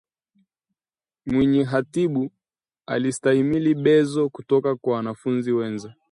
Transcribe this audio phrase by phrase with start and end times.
[1.25, 2.31] Mwinyihatibu
[2.87, 5.95] alistahimili bezo kutoka kwa wanafunzi wenza